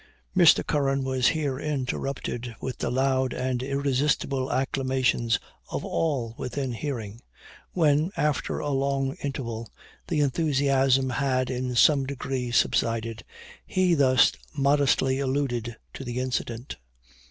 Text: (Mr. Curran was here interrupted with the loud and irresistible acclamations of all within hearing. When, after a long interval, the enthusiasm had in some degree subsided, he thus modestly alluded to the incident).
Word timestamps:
(Mr. 0.35 0.65
Curran 0.65 1.03
was 1.03 1.27
here 1.27 1.59
interrupted 1.59 2.55
with 2.59 2.79
the 2.79 2.89
loud 2.89 3.33
and 3.33 3.61
irresistible 3.61 4.51
acclamations 4.51 5.37
of 5.69 5.85
all 5.85 6.33
within 6.39 6.71
hearing. 6.71 7.21
When, 7.73 8.09
after 8.17 8.57
a 8.57 8.71
long 8.71 9.13
interval, 9.21 9.69
the 10.07 10.21
enthusiasm 10.21 11.11
had 11.11 11.51
in 11.51 11.75
some 11.75 12.07
degree 12.07 12.49
subsided, 12.49 13.23
he 13.63 13.93
thus 13.93 14.31
modestly 14.57 15.19
alluded 15.19 15.77
to 15.93 16.03
the 16.03 16.17
incident). 16.17 16.77